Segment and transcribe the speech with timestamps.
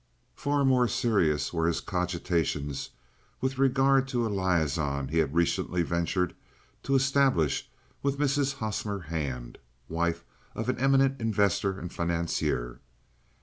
[0.35, 2.89] Far more serious were his cogitations
[3.39, 6.33] with regard to a liaison he had recently ventured
[6.81, 7.69] to establish
[8.01, 8.55] with Mrs.
[8.55, 10.25] Hosmer Hand, wife
[10.55, 12.79] of an eminent investor and financier.